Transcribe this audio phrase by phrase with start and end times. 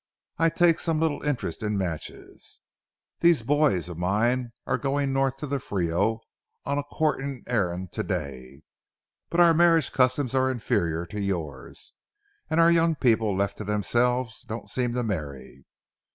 [0.39, 2.59] I take some little interest in matches.
[3.19, 6.21] These boys of mine are going north to the Frio
[6.65, 8.63] on a courting errand to day.
[9.29, 11.93] But our marriage customs are inferior to yours,
[12.49, 15.67] and our young people, left to themselves, don't seem to marry.